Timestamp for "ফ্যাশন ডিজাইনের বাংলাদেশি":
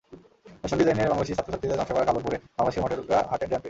0.61-1.33